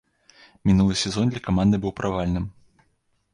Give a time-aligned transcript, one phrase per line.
[0.69, 2.49] Мінулы сезон для каманды быў правальным.